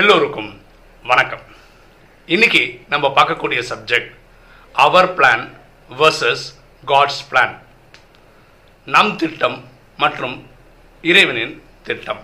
எல்லோருக்கும் 0.00 0.48
வணக்கம். 1.10 1.42
இன்னைக்கு 2.34 2.60
நம்ம 2.92 3.06
பார்க்கக்கூடிய 3.16 3.60
subject 3.70 4.12
our 4.84 5.08
plan 5.16 5.42
versus 5.98 6.44
God's 6.90 7.20
plan 7.30 7.52
நம் 8.94 9.12
திட்டம் 9.22 9.58
மற்றும் 9.96 10.36
இறைவனின் 11.10 11.54
திட்டம். 11.88 12.22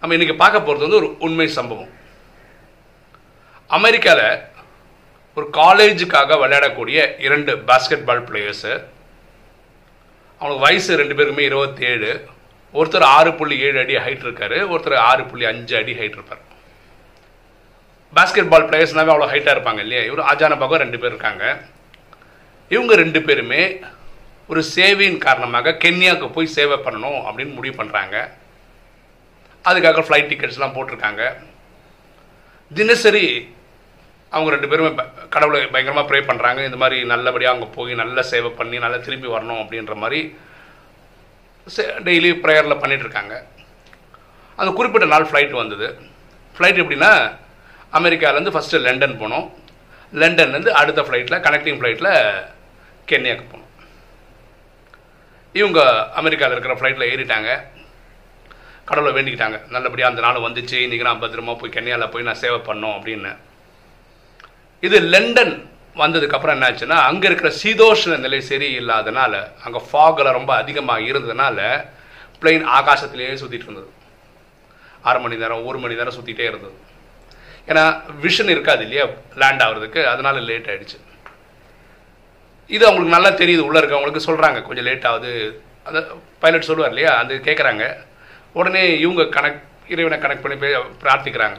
நம்ம 0.00 0.16
இன்னைக்கு 0.16 0.36
பார்க்க 0.42 0.66
போகிறது 0.66 0.86
வந்து 0.86 1.00
ஒரு 1.00 1.10
உண்மை 1.28 1.48
சம்பவம். 1.58 1.92
அமெரிக்காவில் 3.78 4.42
ஒரு 5.36 5.48
காலேஜுக்காக 5.60 6.40
விளையாடக்கூடிய 6.44 7.18
இரண்டு 7.28 7.54
பாஸ்கெட் 7.70 8.08
பால் 8.10 8.26
பிளேயர்ஸு 8.30 8.74
அவனுக்கு 10.40 10.66
வயசு 10.66 11.00
ரெண்டு 11.02 11.16
பேருக்குமே 11.20 11.48
இருபத்தி 11.52 11.84
ஏழு 11.94 12.12
ஒருத்தர் 12.78 13.06
ஆறு 13.16 13.30
புள்ளி 13.38 13.56
ஏழு 13.66 13.78
அடி 13.82 13.94
ஹைட் 14.04 14.24
இருக்காரு 14.26 14.58
ஒருத்தர் 14.72 14.96
ஆறு 15.10 15.22
புள்ளி 15.30 15.44
அஞ்சு 15.52 15.74
அடி 15.80 15.94
ஹைட் 16.00 16.16
இருப்பார். 16.18 16.42
பாஸ்கெட் 18.16 18.50
பால் 18.52 18.68
பிளேயர்ஸ்னாவே 18.68 19.12
அவ்வளோ 19.14 19.30
ஹைட்டாக 19.32 19.54
இருப்பாங்க 19.56 19.80
இல்லையா? 19.84 20.02
இவர் 20.08 20.26
ஆஜான 20.30 20.58
பக்கம் 20.60 20.82
ரெண்டு 20.84 20.98
பேர் 21.02 21.12
இருக்காங்க. 21.14 21.44
இவங்க 22.74 22.94
ரெண்டு 23.02 23.20
பேருமே 23.28 23.62
ஒரு 24.52 24.60
சேவையின் 24.74 25.22
காரணமாக 25.24 25.76
கென்யாவுக்கு 25.84 26.28
போய் 26.36 26.54
சேவை 26.56 26.76
பண்ணணும் 26.86 27.20
அப்படின்னு 27.26 27.56
முடிவு 27.58 27.74
பண்ணுறாங்க 27.80 28.16
அதுக்காக 29.64 30.02
ஃப்ளைட் 30.06 30.30
டிக்கெட்ஸ்லாம் 30.32 30.76
போட்டிருக்காங்க. 30.76 31.22
தினசரி 32.70 33.26
அவங்க 34.32 34.50
ரெண்டு 34.54 34.68
பேருமே 34.70 34.90
கடவுளை 35.34 35.60
பயங்கரமாக 35.74 36.06
ப்ரே 36.10 36.20
பண்ணுறாங்க 36.30 36.60
இந்த 36.68 36.78
மாதிரி 36.82 36.98
நல்லபடியாக 37.12 37.52
அவங்க 37.54 37.68
போய் 37.76 38.00
நல்ல 38.02 38.22
சேவை 38.32 38.50
பண்ணி 38.60 38.76
நல்லா 38.84 38.98
திரும்பி 39.06 39.28
வரணும் 39.36 39.62
அப்படின்ற 39.62 39.94
மாதிரி 40.02 40.20
டெய்லி 41.66 42.30
ப்ரேயரில் 42.44 42.80
பண்ணிகிட்ருக்காங்க 42.82 43.44
அந்த 44.56 44.72
குறிப்பிட்ட 44.72 45.06
நாள் 45.06 45.26
ஃப்ளைட் 45.26 45.50
வந்தது. 45.50 45.98
ஃப்ளைட் 46.58 46.80
எப்படின்னா 46.82 47.36
அமெரிக்காவிலேருந்து 47.92 48.54
ஃபஸ்ட்டு 48.56 48.80
லண்டன் 48.80 49.20
போனோம். 49.20 49.50
லண்டன்லேருந்து 50.14 50.68
அடுத்த 50.68 51.02
ஃப்ளைட்டில் 51.02 51.42
கனெக்டிங் 51.46 51.78
ஃப்ளைட்டில் 51.80 52.44
கென்யாக்கு 53.08 53.44
போனோம். 53.52 53.68
இவங்க 55.52 56.10
அமெரிக்காவில் 56.12 56.58
இருக்கிற 56.58 56.80
ஃப்ளைட்டில் 56.80 57.10
ஏறிட்டாங்க. 57.12 57.62
கடவுளை 58.84 59.22
வேண்டிக்கிட்டாங்க. 59.22 59.68
நல்லபடியாக 59.68 60.14
அந்த 60.14 60.26
நாள் 60.26 60.50
வந்துச்சு. 60.50 60.76
இன்றைக்கி 60.84 61.00
நான் 61.00 61.20
பத்திரமா 61.20 61.58
போய் 61.58 61.70
கென்யாவில் 61.70 62.10
போய் 62.10 62.22
நான் 62.22 62.34
சேவை 62.34 62.58
பண்ணோம் 62.58 62.96
அப்படின்னு. 62.98 63.36
இது 64.80 65.00
லண்டன் 65.00 65.69
வந்ததுக்கப்புறம் 65.98 66.56
என்னாச்சுன்னா 66.56 66.98
அங்கே 67.08 67.26
இருக்கிற 67.28 67.50
சீதோஷ்ண 67.62 68.18
நிலை 68.24 68.38
சரியில்லாதனால 68.50 69.34
அங்கே 69.64 69.80
ஃபாகில் 69.88 70.36
ரொம்ப 70.38 70.52
அதிகமாக 70.62 71.08
இருந்ததுனால 71.10 71.58
பிளெயின் 72.42 72.66
ஆகாசத்திலேயே 72.78 73.32
சுற்றிட்டு 73.40 73.68
இருந்தது. 73.68 73.90
அரை 75.08 75.20
மணி 75.22 75.36
நேரம் 75.42 75.66
ஒரு 75.70 75.78
மணி 75.82 75.98
நேரம் 76.00 76.16
சுற்றிட்டே 76.18 76.46
இருந்தது. 76.50 76.76
ஏன்னா 77.70 77.84
விஷன் 78.24 78.52
இருக்காது 78.54 78.82
இல்லையா 78.86 79.06
லேண்ட் 79.42 79.64
ஆகுறதுக்கு 79.66 80.00
அதனால 80.12 80.36
லேட் 80.50 80.70
ஆயிடுச்சு. 80.72 80.98
இது 82.76 82.84
அவங்களுக்கு 82.86 83.16
நல்லா 83.16 83.30
தெரியுது 83.42 83.66
உள்ளே 83.68 83.80
இருக்கவங்களுக்கு 83.82 84.28
சொல்கிறாங்க 84.28 84.58
கொஞ்சம் 84.68 84.88
லேட் 84.88 85.08
ஆகுது. 85.10 85.32
அந்த 85.88 86.00
பைலட் 86.44 86.68
சொல்லுவார் 86.68 86.94
இல்லையா 86.94 87.12
அது 87.22 87.34
கேட்குறாங்க 87.48 87.84
உடனே 88.58 88.84
இவங்க 89.04 89.22
கனெக்ட் 89.36 89.66
இறைவனை 89.92 90.18
கனெக்ட் 90.22 90.44
பண்ணி 90.44 90.56
போய் 90.62 90.76
பிரார்த்திக்கிறாங்க. 91.04 91.58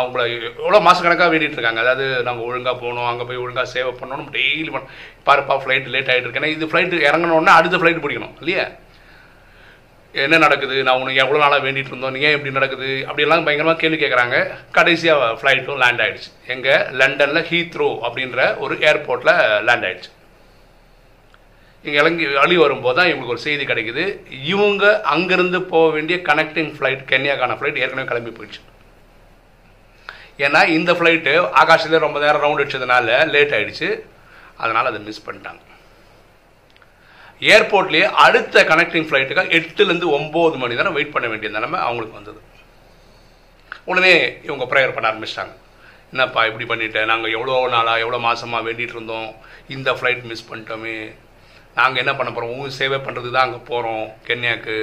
அவங்கள 0.00 0.22
எவ்வளோ 0.62 0.80
மாதக்கணக்காக 0.86 1.30
வேண்டிகிட்டு 1.32 1.58
இருக்காங்க. 1.58 1.82
அதாவது 1.84 2.06
நாங்கள் 2.28 2.46
ஒழுங்காக 2.48 2.76
போகணும் 2.82 3.10
அங்கே 3.10 3.26
போய் 3.28 3.42
ஒழுங்காக 3.44 3.68
சேவை 3.74 3.92
பண்ணணும் 4.00 4.32
டெய்லி 4.38 4.70
பண்ண 4.74 4.88
பாருப்பா 5.28 5.54
ஃப்ளைட் 5.62 5.92
லேட் 5.94 6.10
ஆகிட்டு 6.12 6.26
இருக்கு. 6.26 6.40
ஏன்னா 6.42 6.54
இது 6.56 6.70
ஃப்ளைட்டு 6.72 7.06
இறங்கணுன்னா 7.10 7.54
அடுத்த 7.60 7.80
ஃப்ளைட் 7.82 8.02
பிடிக்கணும் 8.04 8.34
இல்லையா? 8.42 8.66
என்ன 10.24 10.36
நடக்குது? 10.44 10.76
நான் 10.86 11.00
உனக்கு 11.00 11.22
எவ்வளோ 11.22 11.40
நாளாக 11.42 11.64
வேண்டிட்டு 11.64 11.90
இருந்தோம்? 11.92 12.12
நீ 12.14 12.20
ஏன் 12.26 12.36
இப்படி 12.36 12.52
நடக்குது? 12.58 12.90
அப்படிலாம் 13.08 13.46
பயங்கரமாக 13.46 13.80
கேள்வி 13.80 13.98
கேட்குறாங்க 14.02 14.36
கடைசியாக 14.76 15.26
ஃப்ளைட்டும் 15.40 15.80
லேண்ட் 15.82 16.02
ஆகிடுச்சு 16.04 16.30
எங்கே? 16.54 16.76
லண்டனில் 17.00 17.46
ஹீத்ரோ 17.50 17.88
அப்படின்ற 18.08 18.46
ஒரு 18.66 18.76
ஏர்போர்ட்டில் 18.90 19.34
லேண்ட் 19.68 19.86
ஆகிடுச்சு 19.88 20.12
இங்கே 21.84 21.98
இறங்கி 22.02 22.24
அழி 22.44 22.56
வரும்போது 22.62 22.96
தான் 22.98 23.08
இவங்களுக்கு 23.10 23.34
ஒரு 23.34 23.44
செய்தி 23.48 23.64
கிடைக்குது. 23.72 24.04
இவங்க 24.52 24.84
அங்கேருந்து 25.14 25.58
போக 25.74 25.90
வேண்டிய 25.96 26.16
கனெக்டிங் 26.30 26.72
ஃப்ளைட் 26.78 27.04
கென்யாக்கான 27.12 27.58
ஃப்ளைட் 27.58 27.82
ஏற்கனவே 27.82 28.08
கிளம்பி 28.12 28.32
போயிடுச்சு. 28.38 28.62
ஏன்னா 30.44 30.60
இந்த 30.76 30.90
ஃப்ளைட்டு 30.96 31.32
ஆகாஷத்துலேயே 31.62 32.04
ரொம்ப 32.06 32.18
நேரம் 32.24 32.44
ரவுண்ட் 32.44 32.62
அடிச்சதுனால 32.62 33.16
லேட் 33.34 33.54
ஆகிடுச்சு 33.58 33.88
அதனால் 34.62 34.90
அதை 34.90 35.00
மிஸ் 35.06 35.26
பண்ணிட்டாங்க. 35.26 35.62
ஏர்போர்ட்லேயே 37.52 38.06
அடுத்த 38.24 38.62
கனெக்டிங் 38.70 39.06
ஃப்ளைட்டுக்காக 39.08 39.54
எட்டுலேருந்து 39.58 40.06
ஒம்பது 40.18 40.56
மணி 40.62 40.78
நேரம் 40.78 40.96
வெயிட் 40.98 41.14
பண்ண 41.14 41.26
வேண்டிய 41.32 41.50
நிலைமை 41.56 41.78
அவங்களுக்கு 41.86 42.18
வந்தது. 42.18 42.40
உடனே 43.90 44.12
இவங்க 44.48 44.64
ப்ரேயர் 44.72 44.94
பண்ண 44.94 45.08
ஆரம்பிச்சிட்டாங்க. 45.10 45.54
என்னப்பா 46.12 46.40
இப்படி 46.48 46.66
பண்ணிட்டேன் 46.70 47.10
நாங்கள் 47.12 47.34
எவ்வளோ 47.36 47.54
நாளாக 47.74 48.02
எவ்வளோ 48.04 48.18
மாதமாக 48.26 48.66
வேண்டிகிட்டு 48.68 48.96
இருந்தோம். 48.96 49.28
இந்த 49.76 49.88
ஃப்ளைட் 49.98 50.22
மிஸ் 50.30 50.48
பண்ணிட்டோமே. 50.50 50.96
நாங்கள் 51.78 52.02
என்ன 52.02 52.12
பண்ண 52.18 52.30
போகிறோம் 52.32 52.52
உங்கள் 52.54 52.76
சேவை 52.78 52.98
பண்ணுறது 53.06 53.30
தான் 53.34 53.46
அங்கே 53.46 53.60
போகிறோம் 53.70 54.06
கென்யாக்கு. 54.28 54.78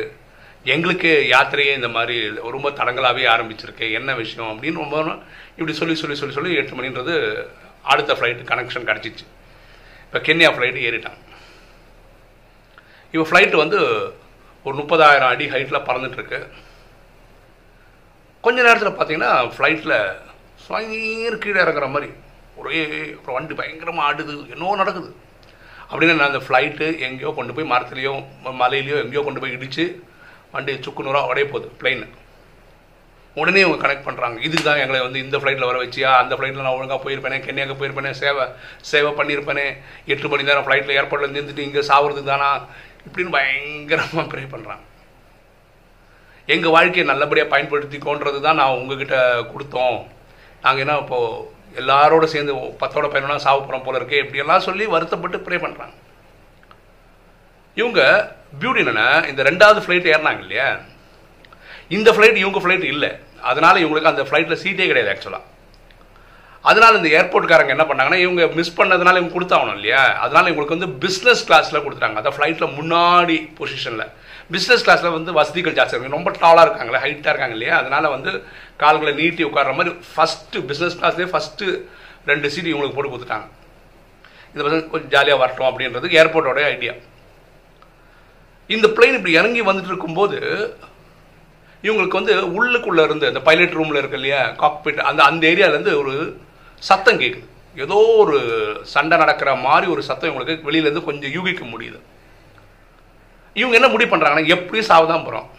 எங்களுக்கு 0.63 1.09
யாத்திரையே 1.31 1.74
இந்த 1.75 1.88
மாதிரி 1.88 2.18
ரொம்ப 2.56 2.69
தடங்களாகவே 2.69 3.24
ஆரம்பிச்சிருக்கு. 3.35 3.85
என்ன 3.91 4.13
விஷயம் 4.16 4.51
அப்படின்னு 4.51 4.81
ரொம்ப 4.84 4.97
இப்படி 5.57 5.74
சொல்லி 5.79 5.96
சொல்லி 5.96 6.16
சொல்லி 6.16 6.35
சொல்லி 6.35 6.56
எட்டு 6.59 6.78
மணின்றது 6.78 7.16
அடுத்த 7.81 8.13
ஃப்ளைட்டு 8.13 8.50
கனெக்ஷன் 8.51 8.88
கிடச்சிச்சு. 8.90 9.25
இப்போ 10.06 10.19
கென்யா 10.28 10.50
ஃப்ளைட்டு 10.56 10.85
ஏறிட்டாங்க 10.90 11.19
இவன் 13.12 13.29
ஃப்ளைட்டு 13.29 13.56
வந்து 13.56 13.79
ஒரு 14.63 14.75
முப்பதாயிரம் 14.78 15.31
அடி 15.34 15.46
ஹைட்டில் 15.53 15.85
பறந்துட்டுருக்கு. 15.88 16.40
கொஞ்ச 18.41 18.62
நேரத்தில் 18.68 18.97
பார்த்தீங்கன்னா 18.97 19.34
ஃப்ளைட்டில் 19.56 19.97
ஸ்வீர் 20.63 21.41
கீழே 21.44 21.59
இறங்குற 21.62 21.90
மாதிரி 21.90 22.09
ஒரே 22.56 22.80
அப்புறம் 23.16 23.38
வண்டி 23.38 23.53
பயங்கரமாக 23.53 24.07
ஆடுது. 24.07 24.34
என்னவோ 24.53 24.75
நடக்குது. 24.75 25.16
அப்படின்னு 25.91 26.16
நான் 26.16 26.31
அந்த 26.31 26.41
ஃப்ளைட்டு 26.47 26.88
எங்கேயோ 27.07 27.34
கொண்டு 27.35 27.53
போய் 27.53 27.72
மரத்துலேயோ 27.74 28.13
மலையிலையோ 28.62 28.97
எங்கேயோ 29.03 29.24
கொண்டு 29.24 29.40
போய் 29.40 29.56
இடித்து 29.57 29.85
வண்டி 30.53 30.74
சுக்கு 30.86 31.06
நூறாக 31.08 31.31
உடைய 31.31 31.46
போகுது 31.47 31.69
பிளெயின் 31.81 32.06
உடனே 33.38 33.62
இவங்க 33.62 33.80
கனெக்ட் 33.84 34.08
பண்ணுறாங்க 34.08 34.38
இதுக்கு 34.40 34.66
தான் 34.66 34.81
எங்களை 34.81 35.00
வந்து 35.03 35.19
இந்த 35.19 35.38
ஃப்ளைட்டில் 35.38 35.69
வர 35.69 35.78
வச்சியா? 35.84 36.09
அந்த 36.22 36.34
ஃப்ளைட்டில் 36.38 36.66
நான் 36.66 36.75
ஒழுங்காக 36.78 37.00
போயிருப்பேனே 37.06 37.38
கென்யாக்கு 37.46 37.78
போயிருப்பேனே 37.80 38.12
சேவை 38.19 38.44
சேவை 38.92 39.12
பண்ணியிருப்பேனே 39.19 39.66
எட்டு 40.06 40.28
மணி 40.28 40.47
நேரம் 40.50 40.66
ஃப்ளைட்டில் 40.68 40.97
ஏர்போர்ட்டில் 40.97 41.34
நின்றுட்டு 41.38 41.66
இங்கே 41.68 41.84
சாவுறதுக்கு 41.90 42.31
தானா? 42.34 42.50
இப்படின்னு 43.08 43.36
பயங்கரமாக 43.38 44.25
ப்ரே 44.34 44.44
பண்ணுறாங்க 44.53 44.84
எங்கள் 46.50 46.75
வாழ்க்கையை 46.75 47.06
நல்லபடியாக 47.08 47.52
பயன்படுத்திக்கோன்றது 47.53 48.40
தான் 48.46 48.59
நான் 48.62 48.78
உங்ககிட்ட 48.80 49.18
கொடுத்தோம். 49.52 50.00
நாங்கள் 50.63 50.84
என்ன 50.86 51.00
இப்போது 51.03 51.52
எல்லாரோட 51.81 52.25
சேர்ந்து 52.34 52.53
பத்தோட 52.81 53.06
பதினொன்றா 53.08 53.38
சாவு 53.46 53.59
போகிறோம் 53.62 53.86
போல 53.86 54.00
இருக்கே 54.00 54.22
இப்படியெல்லாம் 54.24 54.66
சொல்லி 54.68 54.86
வருத்தப்பட்டு 54.96 55.38
ப்ரே 55.46 55.58
பண்ணுறாங்க 55.66 55.96
இவங்க 57.80 58.02
பியூட்டி 58.62 58.82
என்னன்னா 58.84 59.08
இந்த 59.30 59.42
ரெண்டாவது 59.50 59.80
ஃப்ளைட் 59.84 60.12
ஏறினாங்க 60.14 60.44
இல்லையா? 60.46 60.68
இந்த 61.98 62.10
ஃப்ளைட் 62.16 62.44
இவங்க 62.44 62.60
ஃப்ளைட் 62.64 62.86
இல்லை. 62.94 63.12
அதனால் 63.52 63.82
இவங்களுக்கு 63.84 64.12
அந்த 64.12 64.24
ஃப்ளைட்டில் 64.28 64.62
சீட்டே 64.64 64.88
கிடையாது 64.92 65.12
ஆக்சுவலாக 65.14 65.50
அதனால் 66.70 66.98
இந்த 66.98 67.10
ஏர்போர்ட்காரங்க 67.20 67.72
என்ன 67.76 67.86
பண்ணாங்கன்னா 67.88 68.20
இவங்க 68.26 68.44
மிஸ் 68.58 68.78
பண்ணதுனால 68.78 69.20
இவங்க 69.20 69.34
கொடுத்தாகணும் 69.38 69.78
இல்லையா? 69.80 70.02
அதனால் 70.26 70.50
இவங்களுக்கு 70.50 70.76
வந்து 70.76 70.90
பிஸ்னஸ் 71.04 71.42
கிளாஸில் 71.48 71.82
கொடுத்துட்டாங்க. 71.86 72.20
அதான் 72.22 72.36
ஃப்ளைட்டில் 72.38 72.76
முன்னாடி 72.78 73.36
பொசிஷனில் 73.58 74.06
பிஸ்னஸ் 74.54 74.86
கிளாஸில் 74.86 75.16
வந்து 75.18 75.32
வசதிகள் 75.40 75.76
ஜாஸ்தி 75.80 75.94
இருக்கு. 75.94 76.18
ரொம்ப 76.18 76.32
டாலாக 76.44 76.66
இருக்காங்களே 76.66 77.02
ஹைட்டாக 77.06 77.34
இருக்காங்க 77.34 77.58
இல்லையா? 77.58 77.76
அதனால் 77.82 78.14
வந்து 78.16 78.32
கால்களை 78.84 79.14
நீட்டி 79.20 79.44
உட்கார்ற 79.50 79.74
மாதிரி 79.80 79.94
ஃபஸ்ட்டு 80.14 80.64
பிஸ்னஸ் 80.70 80.98
கிளாஸ்லேயே 81.02 81.30
ஃபஸ்ட்டு 81.34 81.68
ரெண்டு 82.32 82.52
சீட் 82.54 82.72
இவங்களுக்கு 82.72 82.98
போட்டு 82.98 83.14
கொடுத்துட்டாங்க. 83.14 83.48
இந்த 84.54 84.62
பசங்க 84.66 84.90
கொஞ்சம் 84.94 85.14
ஜாலியாக 85.16 85.42
வரட்டும் 85.44 85.70
அப்படின்றது 85.72 86.16
ஏர்போர்ட்டோடைய 86.22 86.68
ஐடியா 86.76 86.94
இந்த 88.76 88.88
பிளைன் 88.88 89.18
இப்படி 89.18 89.34
இறங்கி 89.34 89.62
வந்துட்டு 89.62 89.92
இருக்கும்போது 89.92 90.38
இவங்களுக்கு 91.84 92.20
வந்து 92.20 92.34
உள்ளுக்குள்ளே 92.58 93.04
இருந்து 93.04 93.30
அந்த 93.32 93.42
பைலட் 93.48 93.78
ரூமில் 93.80 94.02
இருக்கு 94.02 94.20
இல்லையா 94.20 94.42
காக்பிட் 94.64 95.00
அந்த 95.10 95.22
அந்த 95.30 95.44
ஏரியாவிலேருந்து 95.48 95.94
ஒரு 96.02 96.14
சத்தம் 96.90 97.20
கேட்குது 97.20 97.48
ஏதோ 97.75 97.98
ஒரு 98.24 98.38
சண்டை 98.94 99.18
நடக்கிற 99.18 99.52
மாதிரி 99.66 99.86
ஒரு 99.92 100.02
சத்தம் 100.10 100.30
இவங்களுக்கு 100.30 100.68
வெளியிலேருந்து 100.70 101.08
கொஞ்சம் 101.10 101.31
யூகிக்க 101.31 101.64
முடியுது. 101.66 102.00
இவங்க 103.60 103.75
என்ன 103.75 103.88
முடிவு 103.88 104.12
பண்ணுறாங்கன்னா 104.14 104.52
எப்படியும் 104.56 104.90
சாவதான் 104.92 105.26
போகிறோம் 105.26 105.50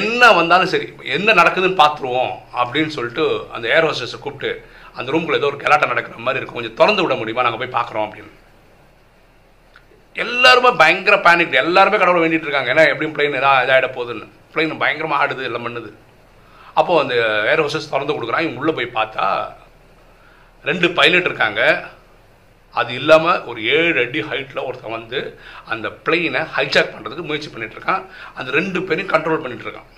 என்ன 0.00 0.32
வந்தாலும் 0.32 0.72
சரி 0.72 0.86
என்ன 1.16 1.32
நடக்குதுன்னு 1.32 1.80
பார்த்துருவோம் 1.82 2.32
அப்படின்னு 2.56 2.92
சொல்லிட்டு 2.96 3.24
அந்த 3.52 3.66
ஏர் 3.68 3.84
ஹோஸ்டஸை 3.84 4.18
கூப்பிட்டு 4.18 4.50
அந்த 4.94 5.12
ரூம்குள்ளே 5.12 5.38
ஏதோ 5.40 5.46
ஒரு 5.46 5.56
கலாட்டம் 5.56 5.92
நடக்கிற 5.92 6.16
மாதிரி 6.16 6.40
இருக்கும். 6.40 6.58
கொஞ்சம் 6.58 6.78
திறந்து 6.80 7.02
விட 7.02 7.14
முடியுமா? 7.14 7.42
நாங்கள் 7.46 7.62
போய் 7.62 7.80
பார்க்குறோம் 7.80 8.06
அப்படின்னு. 8.08 8.32
எல்லாருமே 10.22 10.70
பயங்கர 10.80 11.16
பேனிக் 11.26 11.60
எல்லாருமே 11.64 11.96
கடவுளை 12.00 12.20
வேண்டிட்டு 12.24 12.46
இருக்காங்க. 12.48 12.70
ஏன்னா 12.74 12.84
எப்படியும் 12.92 13.14
பிளைன் 13.16 13.38
ஏதாவது 13.40 13.64
இதாகிட 13.66 13.88
போகுதுன்னு. 13.96 14.26
பிளைன் 14.54 14.80
பயங்கரமாக 14.82 15.22
ஆடுது 15.22 15.48
எல்லாம் 15.48 15.66
பண்ணுது. 15.66 15.90
அப்போது 16.80 17.00
அந்த 17.02 17.14
ஏர் 17.52 17.62
ஹோஸ்டஸ் 17.64 17.90
திறந்து 17.92 18.16
கொடுக்குறான். 18.16 18.44
இவங்க 18.46 18.62
உள்ளே 18.62 18.74
போய் 18.78 18.96
பார்த்தா 18.98 19.26
ரெண்டு 20.70 20.88
பைலட் 20.98 21.28
இருக்காங்க. 21.30 21.62
அது 22.80 22.90
இல்லாமல் 23.00 23.42
ஒரு 23.50 23.60
ஏழு 23.74 23.98
அடி 24.04 24.20
ஹைட்டில் 24.28 24.64
ஒருத்தன் 24.68 24.96
வந்து 24.98 25.18
அந்த 25.72 25.86
பிளெயினை 26.06 26.40
ஹைஜாக் 26.54 26.94
பண்ணுறதுக்கு 26.94 27.28
முயற்சி 27.28 27.50
பண்ணிகிட்ருக்கான் 27.50 28.02
அந்த 28.38 28.48
ரெண்டு 28.58 28.78
பேரையும் 28.88 29.12
கண்ட்ரோல் 29.12 29.42
பண்ணிகிட்ருக்கான் 29.44 29.90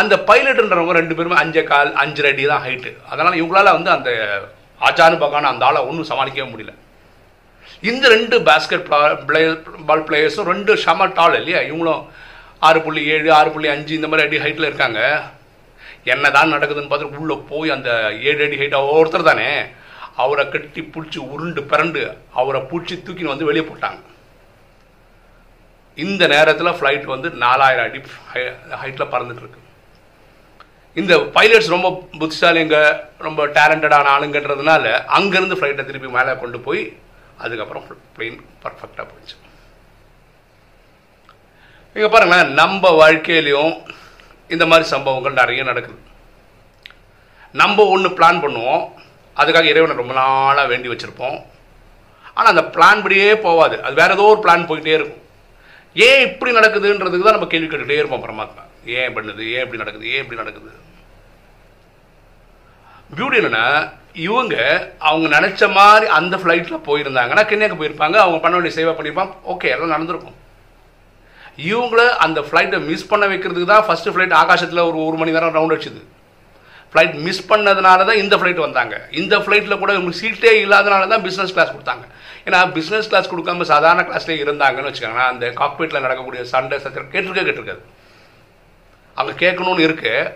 அந்த 0.00 0.14
பைலட்டுன்றவங்க 0.28 0.94
ரெண்டு 0.98 1.16
பேருமே 1.16 1.38
அஞ்சு 1.42 1.62
கால் 1.70 1.92
அஞ்சு 2.02 2.22
அடி 2.30 2.44
தான் 2.52 2.64
ஹைட்டு 2.66 2.90
அதனால் 3.12 3.38
இவங்களால 3.40 3.72
வந்து 3.76 3.90
அந்த 3.96 4.10
ஆச்சானு 4.88 5.16
பகான 5.24 5.50
அந்த 5.52 5.64
ஆளை 5.68 5.80
ஒன்றும் 5.88 6.10
சமாளிக்கவே 6.10 6.46
முடியல. 6.52 6.74
இந்த 7.90 8.04
ரெண்டு 8.14 8.36
பேஸ்கெட் 8.48 8.88
பால் 9.88 10.04
பிளேயர்ஸும் 10.08 10.50
ரெண்டு 10.52 10.72
ஷம 10.84 11.06
டால் 11.18 11.38
இல்லையா? 11.38 11.60
இவங்களும் 11.68 12.02
ஆறு 12.66 12.80
புள்ளி 12.84 13.00
ஏழு 13.14 13.28
ஆறு 13.38 13.50
புள்ளி 13.54 13.68
அஞ்சு 13.74 13.92
இந்த 13.98 14.08
மாதிரி 14.10 14.26
அடி 14.26 14.38
ஹைட்டில் 14.44 14.68
இருக்காங்க. 14.68 15.00
என்ன 16.12 16.30
தான் 16.36 16.52
நடக்குதுன்னு 16.54 16.90
பார்த்துட்டு 16.92 17.22
உள்ளே 17.24 17.36
போய் 17.50 17.74
அந்த 17.76 17.90
ஏழு 18.28 18.40
அடி 18.46 18.58
ஹைட் 18.60 18.76
ஒருத்தர் 18.98 19.28
தானே 19.30 19.48
அவரை 20.22 20.44
கட்டி 20.54 20.80
பிடிச்சி 20.94 21.18
உருண்டு 21.32 21.60
பிறண்டு 21.72 22.00
அவரை 22.40 22.60
பிடிச்சி 22.70 22.94
தூக்கின்னு 23.04 23.34
வந்து 23.34 23.50
வெளியே 23.50 23.64
போட்டாங்க. 23.68 24.00
இந்த 25.98 26.22
நேரத்தில் 26.34 26.76
ஃப்ளைட் 26.78 27.06
வந்து 27.14 27.28
நாலாயிரம் 27.44 27.86
அடி 27.88 28.00
ஹைட்டில் 28.82 29.12
பறந்துட்டு 29.14 29.42
இருக்கு. 29.44 29.60
இந்த 31.00 31.14
பைலட்ஸ் 31.36 31.74
ரொம்ப 31.74 31.88
புத்திசாலிங்க 32.20 32.76
ரொம்ப 33.26 33.42
டேலண்டடான 33.56 34.10
ஆளுங்கன்றதுனால 34.16 34.84
அங்கேருந்து 35.18 35.58
ஃப்ளைட்டை 35.58 35.84
திருப்பி 35.90 36.10
மேலே 36.16 36.32
கொண்டு 36.42 36.60
போய் 36.66 36.82
அதுக்கப்புறம் 37.44 37.86
பிளெயின் 38.16 38.38
பர்ஃபெக்டாக 38.62 39.06
போயிடுச்சு. 39.10 39.36
இங்கே 41.96 42.08
பாருங்களேன் 42.12 42.52
நம்ம 42.60 42.90
வாழ்க்கையிலையும் 43.00 43.74
இந்த 44.54 44.64
மாதிரி 44.70 44.84
சம்பவங்கள் 44.94 45.40
நிறைய 45.40 45.62
நடக்குது. 45.70 46.00
நம்ம 47.60 47.84
ஒன்று 47.94 48.08
பிளான் 48.18 48.42
பண்ணுவோம். 48.44 48.82
அதுக்காக 49.40 49.70
இறைவனை 49.72 49.94
ரொம்ப 50.00 50.14
நாளாக 50.20 50.70
வேண்டி 50.72 50.90
வச்சுருப்போம். 50.92 51.38
ஆனால் 52.36 52.52
அந்த 52.52 52.64
பிளான் 52.74 53.02
படியே 53.04 53.30
போகாது 53.46 53.76
அது 53.86 53.94
வேற 54.00 54.12
ஏதோ 54.16 54.26
ஒரு 54.32 54.40
பிளான் 54.44 54.68
போயிட்டே 54.70 54.94
இருக்கும். 54.98 55.22
ஏன் 56.06 56.22
இப்படி 56.28 56.50
நடக்குதுன்றதுக்கு 56.58 57.26
தான் 57.26 57.36
நம்ம 57.36 57.48
கேள்வி 57.52 57.68
கேட்டுகிட்டே 57.70 58.00
இருப்போம் 58.00 58.24
பரமாத்மா. 58.26 58.62
ஏன் 58.98 59.14
பண்ணுது? 59.16 59.42
ஏன் 59.54 59.64
இப்படி 59.64 59.82
நடக்குது? 59.82 60.06
ஏன் 60.12 60.22
இப்படி 60.24 60.40
நடக்குது? 60.42 60.70
பியூட்டி 63.16 63.38
என்னென்னா 63.40 63.66
இவங்க 64.26 64.54
அவங்க 65.08 65.26
நினைச்ச 65.34 65.62
மாதிரி 65.78 66.06
அந்த 66.18 66.36
ஃப்ளைட்டில் 66.40 66.84
போயிருந்தாங்கன்னா 66.86 67.44
கென்யாக்கு 67.50 67.80
போயிருப்பாங்க 67.80 68.16
அவங்க 68.22 68.38
பண்ண 68.40 68.54
வேண்டிய 68.56 68.74
சேவை 68.78 68.92
பண்ணியிருப்பான் 68.96 69.30
ஓகே 69.52 69.70
எல்லாம் 69.74 69.94
நடந்திருக்கும். 69.94 70.36
இவங்கள 71.68 72.02
அந்த 72.24 72.40
ஃப்ளைட்டை 72.48 72.78
மிஸ் 72.88 73.10
பண்ண 73.12 73.24
வைக்கிறதுக்கு 73.30 73.70
தான் 73.72 73.86
ஃபஸ்ட்டு 73.86 74.12
ஃப்ளைட் 74.14 74.34
ஆகாசத்தில் 74.42 74.86
ஒரு 74.88 74.98
ஒரு 75.06 75.16
மணி 75.20 75.34
நேரம் 75.36 75.56
ரவுண்ட் 75.56 75.74
அடிச்சுது. 75.74 76.02
ஃப்ளைட் 76.92 77.16
மிஸ் 77.26 77.46
பண்ணதுனால 77.50 78.04
தான் 78.08 78.20
இந்த 78.22 78.34
ஃப்ளைட் 78.40 78.62
வந்தாங்க. 78.66 78.94
இந்த 79.20 79.34
ஃப்ளைட்டில் 79.44 79.80
கூட 79.82 79.90
இவங்களுக்கு 79.96 80.22
சீட்டே 80.22 80.52
இல்லாதனால 80.64 81.08
தான் 81.12 81.24
பிஸ்னஸ் 81.26 81.54
கிளாஸ் 81.56 81.74
கொடுத்தாங்க. 81.74 82.04
ஏன்னா 82.46 82.60
பிஸ்னஸ் 82.76 83.10
கிளாஸ் 83.10 83.32
கொடுக்காம 83.32 83.66
சாதாரண 83.72 84.02
கிளாஸ்லேயே 84.08 84.42
இருந்தாங்கன்னு 84.44 84.90
வச்சுக்கோங்களேன் 84.90 85.32
அந்த 85.32 85.46
காக்பீட்டில் 85.60 86.04
நடக்கக்கூடிய 86.06 86.42
சண்டை 86.54 86.78
சத்திரம் 86.84 87.12
கேட்டிருக்க 87.14 87.44
கேட்டிருக்காது. 87.48 87.82
அவங்க 89.16 89.34
கேட்கணும்னு 89.44 89.86
இருக்குது 89.88 90.30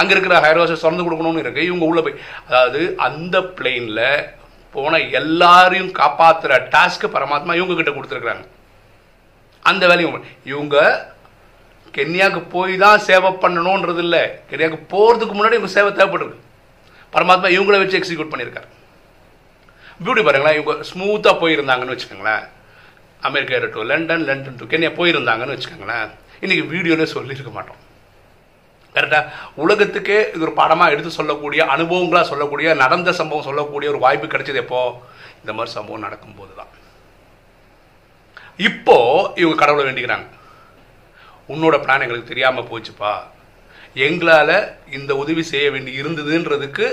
அங்கே 0.00 0.12
இருக்கிற 0.14 0.36
ஹைரோஸை 0.46 0.76
திறந்து 0.82 1.06
கொடுக்கணும்னு 1.06 1.42
இருக்கு. 1.44 1.68
இவங்க 1.68 1.84
உள்ள 1.90 2.00
போய் 2.06 2.20
அதாவது 2.48 2.80
அந்த 3.06 3.36
பிளெயினில் 3.58 4.06
போன 4.74 4.98
எல்லாரையும் 5.20 5.92
காப்பாற்றுற 6.00 6.56
டாஸ்க்கு 6.74 7.08
பரமாத்மா 7.14 7.52
இவங்க 7.60 7.76
கிட்ட 7.78 7.92
கொடுத்துருக்குறாங்க. 7.92 8.44
அந்த 9.70 9.84
வேலையும் 9.90 10.26
இவங்க 10.52 10.76
கென்யாவுக்கு 11.96 12.42
போய் 12.56 12.74
தான் 12.82 13.04
சேவை 13.06 13.30
பண்ணணுன்றது 13.44 14.02
இல்லை. 14.06 14.22
கென்யாவுக்கு 14.50 14.80
போகிறதுக்கு 14.92 15.34
முன்னாடி 15.36 15.58
இவங்க 15.58 15.72
சேவை 15.76 15.90
தேவைப்பட்டிருக்கு. 15.92 16.44
பரமாத்மா 17.14 17.48
இவங்கள 17.56 17.78
வச்சு 17.82 17.98
எக்ஸிக்யூட் 18.00 18.32
பண்ணியிருக்காரு. 18.32 18.68
பியூட்டி 20.04 20.22
பாருங்களேன் 20.24 20.56
இவங்க 20.58 20.86
ஸ்மூத்தாக 20.90 21.40
போயிருந்தாங்கன்னு 21.42 21.94
வச்சுக்கோங்களேன். 21.94 22.44
America 23.28 23.58
to 23.76 23.88
London 23.90 24.26
London 24.30 24.58
to 24.62 24.70
Kenya 24.72 24.90
போயிருந்தாங்கன்னு 24.98 25.54
வச்சுக்கோங்களேன். 25.56 26.08
இன்றைக்கி 26.44 26.64
வீடியோவில் 26.74 27.12
சொல்லியிருக்க 27.16 27.52
மாட்டோம். 27.58 27.80
கரெக்டாக 28.94 29.30
உலகத்துக்கே 29.54 30.18
இது 30.34 30.44
ஒரு 30.46 30.52
படமாக 30.52 30.92
எடுத்து 30.94 31.10
சொல்லக்கூடிய 31.10 31.60
அனுபவங்களாக 31.74 32.26
சொல்லக்கூடிய 32.32 32.74
நடந்த 32.74 33.12
சம்பவம் 33.12 33.48
சொல்லக்கூடிய 33.48 33.90
ஒரு 33.92 34.00
வாய்ப்பு 34.04 34.26
கிடைச்சது 34.26 34.62
எப்போ? 34.64 34.80
இந்த 35.40 35.52
மாதிரி 35.52 35.74
சம்பவம் 35.76 36.06
நடக்கும்போது 36.06 36.52
தான் 36.60 36.72
இப்போ 38.68 38.96
இவங்க 39.34 39.56
கடவுளை 39.58 39.82
வேண்டிக்கிறாங்க. 39.88 40.26
உன்னோட 41.48 41.76
பிளான் 41.82 42.04
எங்களுக்கு 42.04 42.30
தெரியாமல் 42.30 42.68
போச்சுப்பா. 42.70 43.12
எங்களால் 44.06 44.56
இந்த 44.90 45.12
உதவி 45.16 45.42
செய்ய 45.42 45.70
வேண்டி 45.70 45.92
இருந்ததுன்றதுக்கு 46.00 46.86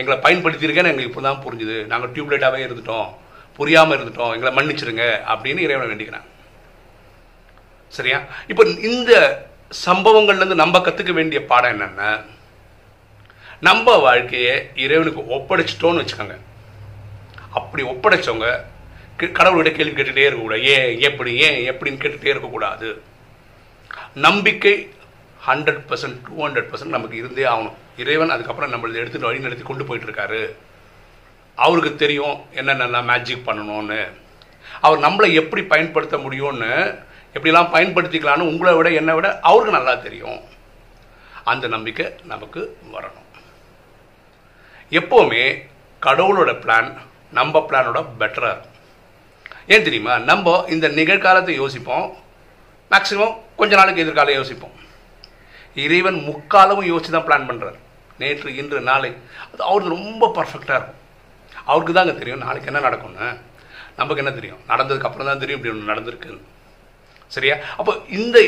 எங்களை 0.00 0.16
பயன்படுத்தியிருக்கேன்னு 0.24 0.92
எங்களுக்கு 0.92 1.12
இப்போ 1.12 1.22
தான் 1.26 1.42
புரிஞ்சுது. 1.44 1.76
நாங்கள் 1.86 2.12
டியூப்லைட்டாகவே 2.14 2.60
இருந்துட்டோம். 2.66 3.08
புரியாமல் 3.58 3.96
இருந்துட்டோம். 3.96 4.32
எங்களை 4.36 4.52
மன்னிச்சிருங்க 4.58 5.04
அப்படின்னு 5.32 5.64
இறைவனை 5.66 5.88
வேண்டிக்கிறாங்க. 5.92 6.28
சரியா? 7.88 8.18
இப்போ 8.48 8.62
இந்த 8.90 9.12
சம்பவங்கள்லேருந்து 9.86 10.54
நம்ம 10.54 10.78
கற்றுக்க 10.78 11.12
வேண்டிய 11.12 11.44
பாடம் 11.44 11.80
என்னென்னா 11.80 12.24
நம்ம 13.60 13.96
வாழ்க்கையை 13.96 14.70
இறைவனுக்கு 14.74 15.20
ஒப்படைச்சிட்டோன்னு 15.20 16.02
வச்சுக்கோங்க. 16.02 16.36
அப்படி 17.50 17.82
ஒப்படைச்சவங்க 17.82 18.60
கடவுள்கிட்ட 19.18 19.72
கேள்வி 19.72 20.02
கேட்டுகிட்டே 20.02 20.16
இருக்கக்கூடாது. 20.16 20.64
ஏன் 20.64 21.00
எப்படி 21.00 21.36
ஏன் 21.36 21.74
எப்படின்னு 21.74 22.02
கேட்டுகிட்டே 22.02 22.26
இருக்கக்கூடாது. 22.26 23.02
நம்பிக்கை 24.14 24.92
hundred 25.46 25.82
percent 25.88 26.20
to 26.28 26.46
hundred 26.46 26.68
percent 26.72 26.94
நமக்கு 26.96 27.16
இருந்தே 27.16 27.42
ஆகணும். 27.42 27.74
இறைவன் 27.96 28.30
அதுக்கப்புறம் 28.30 28.72
நம்மளை 28.72 28.94
எடுத்து 28.94 29.18
வழி 29.18 29.38
நடத்தி 29.38 29.62
கொண்டு 29.62 29.84
போயிட்டுருக்காரு. 29.84 30.54
அவருக்கு 31.54 31.96
தெரியும் 31.96 32.40
என்னென்னலாம் 32.54 33.04
மேஜிக் 33.04 33.48
பண்ணணும்னு. 33.48 34.08
அவர் 34.80 34.98
நம்மளை 34.98 35.32
எப்படி 35.32 35.62
பயன்படுத்த 35.62 36.16
முடியும்னு 36.16 36.98
எப்படிலாம் 37.34 37.72
பயன்படுத்திக்கலான்னு 37.74 38.48
உங்களை 38.52 38.74
விட 38.74 38.90
என்னை 38.90 39.14
விட 39.14 39.40
அவருக்கு 39.40 39.76
நல்லா 39.76 39.94
தெரியும். 39.94 40.40
அந்த 41.44 41.66
நம்பிக்கை 41.68 42.06
நமக்கு 42.24 42.78
வரணும். 42.92 43.28
எப்போவுமே 44.90 45.44
கடவுளோட 46.06 46.50
பிளான் 46.64 46.96
நம்ம 47.30 47.58
பிளானோட 47.58 47.98
பெட்டராக 48.18 48.52
இருக்கும். 48.52 48.76
ஏன் 49.66 49.82
தெரியுமா? 49.82 50.18
நம்ம 50.18 50.64
இந்த 50.68 50.88
நிகழ்காலத்தை 50.88 51.54
யோசிப்போம். 51.54 52.16
மேக்ஸிமம் 52.90 53.36
கொஞ்ச 53.56 53.76
நாளுக்கு 53.76 54.02
எதிர்காலம் 54.02 54.34
யோசிப்போம். 54.34 54.72
இறைவன் 55.74 56.18
முக்காலமும் 56.28 56.90
யோசித்து 56.92 57.16
தான் 57.16 57.28
பிளான் 57.28 57.48
பண்ணுறார் 57.50 57.78
நேற்று 58.18 58.56
இன்று 58.56 58.80
நாளை. 58.80 59.16
அது 59.52 59.62
அவருக்கு 59.62 59.94
ரொம்ப 59.96 60.32
பர்ஃபெக்டாக 60.34 60.78
இருக்கும். 60.78 61.00
அவருக்கு 61.64 61.92
தாங்க 61.92 62.12
தெரியும் 62.12 62.38
நாளைக்கு 62.38 62.72
என்ன 62.72 62.80
நடக்கும்னு. 62.80 63.28
நமக்கு 63.96 64.22
என்ன 64.24 64.36
தெரியும்? 64.38 64.58
நடந்ததுக்கு 64.68 65.08
அப்புறம் 65.08 65.26
தான் 65.26 65.38
தெரியும் 65.38 65.60
இப்படி 65.60 65.74
ஒன்று 65.74 65.92
நடந்திருக்குன்னு. 65.92 66.46
சரியா? 67.34 67.56
அப்போ 67.80 67.92
இந்த 68.18 68.38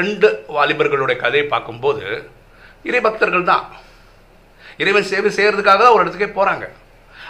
ரெண்டு 0.00 0.28
வாலிபர்களுடைய 0.56 1.16
கதையை 1.22 1.46
பார்க்கும்போது 1.54 2.04
இறை 2.88 3.00
பக்தர்கள் 3.06 3.50
தான். 3.52 3.64
இறைவன் 4.82 5.10
சேவை 5.12 5.30
செய்கிறதுக்காக 5.38 5.80
தான் 5.82 5.94
ஒரு 5.96 6.04
இடத்துக்கே 6.04 6.30
போகிறாங்க 6.36 6.66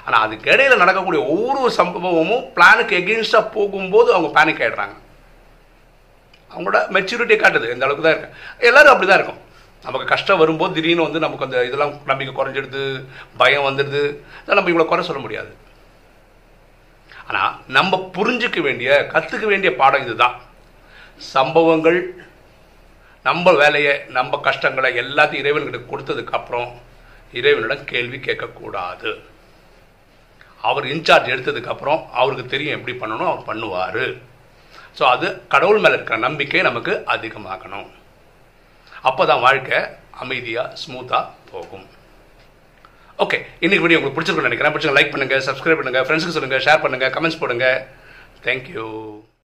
ஆனால் 0.07 0.23
அதுக்கு 0.25 0.51
இடையில் 0.53 0.81
நடக்கக்கூடிய 0.83 1.21
ஒவ்வொரு 1.33 1.71
சம்பவமும் 1.79 2.45
பிளானுக்கு 2.57 2.95
எகெயின்ஸ்டாக 3.01 3.51
போகும்போது 3.57 4.09
அவங்க 4.15 4.31
பேனிக் 4.37 4.63
ஆகிடுறாங்க 4.65 4.97
அவங்களோட 6.53 6.79
மெச்சூரிட்டியை 6.95 7.39
காட்டுது. 7.41 7.67
இந்த 7.75 7.87
அளவுக்கு 7.87 8.05
தான் 8.07 8.15
இருக்கு. 8.15 8.31
எல்லோரும் 8.69 8.93
அப்படி 8.93 9.09
தான் 9.09 9.21
இருக்கும். 9.21 9.41
நமக்கு 9.85 10.07
கஷ்டம் 10.13 10.41
வரும்போது 10.43 10.75
திடீர்னு 10.77 11.07
வந்து 11.07 11.23
நமக்கு 11.25 11.47
அந்த 11.47 11.59
இதெல்லாம் 11.69 11.93
நம்பிக்கை 12.11 12.33
குறைஞ்சிடுது 12.39 12.83
பயம் 13.41 13.67
வந்துடுது. 13.69 14.03
இதெல்லாம் 14.41 14.61
நம்ம 14.61 14.73
இவ்வளோ 14.73 14.89
குறை 14.91 15.05
சொல்ல 15.09 15.23
முடியாது. 15.25 15.53
ஆனால் 17.29 17.53
நம்ம 17.79 18.01
புரிஞ்சிக்க 18.17 18.61
வேண்டிய 18.69 18.91
கற்றுக்க 19.15 19.47
வேண்டிய 19.53 19.73
பாடம் 19.81 20.05
இதுதான். 20.07 20.37
சம்பவங்கள் 21.35 22.01
நம்ம 23.29 23.53
வேலையை 23.63 23.93
நம்ம 24.17 24.39
கஷ்டங்களை 24.47 24.91
எல்லாத்தையும் 25.03 25.43
இறைவன்கிட்ட 25.45 25.81
கொடுத்ததுக்கப்புறம் 25.91 26.71
இறைவனிடம் 27.41 27.85
கேள்வி 27.93 28.19
கேட்கக்கூடாது. 28.27 29.11
அவர் 30.69 30.85
இன்சார்ஜ் 30.95 31.33
எடுத்ததுக்கப்புறம் 31.35 32.01
அவருக்கு 32.21 32.45
தெரியும் 32.53 32.77
எப்படி 32.77 32.95
பண்ணணும் 33.03 33.31
அவர் 33.31 33.49
பண்ணுவார். 33.51 34.05
ஸோ 34.99 35.03
அது 35.15 35.27
கடவுள் 35.55 35.83
மேலே 35.85 35.97
இருக்கிற 35.97 36.19
நம்பிக்கை 36.27 36.63
நமக்கு 36.69 36.93
அதிகமாகணும். 37.15 37.89
அப்போ 39.09 39.23
தான் 39.31 39.45
வாழ்க்கை 39.47 39.81
அமைதியாக 40.23 40.77
ஸ்மூத்தாக 40.83 41.31
போகும். 41.51 41.87
ஓகே 43.25 43.39
இன்னைக்கு 43.65 43.85
வீடியோ 43.85 43.99
உங்களுக்கு 43.99 44.17
பிடிச்சிருக்குன்னு 44.19 44.51
நினைக்கிறேன். 44.51 44.75
பிடிச்சிங்க 44.75 44.97
லைக் 44.99 45.13
பண்ணுங்கள் 45.15 45.45
சப்ஸ்கிரைப் 45.49 45.81
பண்ணுங்கள் 45.81 46.07
ஃப்ரெண்ட்ஸுக்கு 46.07 46.39
சொல்லுங்கள் 46.39 46.65
ஷேர் 46.69 46.85
பண்ணுங்கள் 46.87 47.15
கமெண்ட்ஸ் 47.17 47.43
போடுங்க. 47.43 47.69
தேங்க்யூ 48.47 48.87